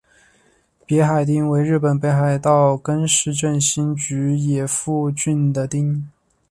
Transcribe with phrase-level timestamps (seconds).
[0.83, 6.07] 别海町为日本北海道根室振兴局野付郡的町。